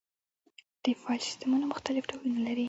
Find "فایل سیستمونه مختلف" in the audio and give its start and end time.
1.01-2.03